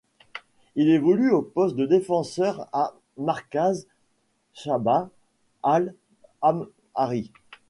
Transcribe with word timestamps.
Il 0.75 0.89
évolue 0.89 1.29
au 1.29 1.43
poste 1.43 1.75
de 1.75 1.85
défenseur 1.85 2.67
à 2.73 2.95
Markaz 3.17 3.85
Shabab 4.53 5.09
Al-Am'ari. 5.61 7.31